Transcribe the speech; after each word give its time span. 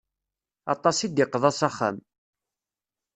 Aṭas 0.73 0.97
i 1.05 1.07
d-iqḍa 1.09 1.51
s 1.57 1.61
axxam. 1.67 1.97